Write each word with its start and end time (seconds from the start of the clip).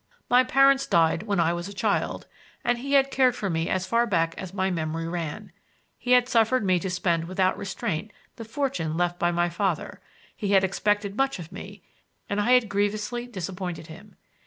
My 0.31 0.43
parents 0.43 0.87
died 0.87 1.21
when 1.21 1.39
I 1.39 1.53
was 1.53 1.67
a 1.67 1.73
child, 1.75 2.25
and 2.63 2.79
he 2.79 2.93
had 2.93 3.11
cared 3.11 3.35
for 3.35 3.51
me 3.51 3.69
as 3.69 3.85
far 3.85 4.07
back 4.07 4.33
as 4.35 4.51
my 4.51 4.71
memory 4.71 5.07
ran. 5.07 5.51
He 5.95 6.13
had 6.13 6.27
suffered 6.27 6.65
me 6.65 6.79
to 6.79 6.89
spend 6.89 7.25
without 7.25 7.55
restraint 7.55 8.09
the 8.35 8.43
fortune 8.43 8.97
left 8.97 9.19
by 9.19 9.29
my 9.31 9.47
father; 9.47 10.01
he 10.35 10.53
had 10.53 10.63
expected 10.63 11.15
much 11.15 11.37
of 11.37 11.51
me, 11.51 11.83
and 12.27 12.41
I 12.41 12.53
had 12.53 12.67
grievously 12.67 13.27
disappointed 13.27 13.85
him. 13.85 14.15